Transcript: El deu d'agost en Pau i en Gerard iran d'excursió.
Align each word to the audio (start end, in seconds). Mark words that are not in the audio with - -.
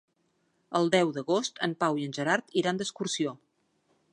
El 0.79 0.89
deu 0.95 1.11
d'agost 1.17 1.61
en 1.67 1.75
Pau 1.83 1.99
i 1.99 2.07
en 2.09 2.15
Gerard 2.19 2.59
iran 2.63 2.81
d'excursió. 2.81 3.37